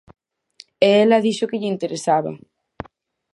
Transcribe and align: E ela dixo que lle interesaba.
E 0.87 0.89
ela 1.03 1.23
dixo 1.25 1.49
que 1.49 1.59
lle 1.61 1.71
interesaba. 1.75 2.31